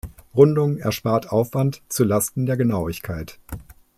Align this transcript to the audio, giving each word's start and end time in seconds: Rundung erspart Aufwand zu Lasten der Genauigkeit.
Rundung 0.35 0.79
erspart 0.79 1.29
Aufwand 1.31 1.83
zu 1.87 2.03
Lasten 2.03 2.47
der 2.47 2.57
Genauigkeit. 2.57 3.37